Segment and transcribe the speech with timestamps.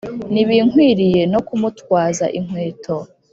[0.33, 2.95] ntibinkwiriye no kumutwaza inkweto.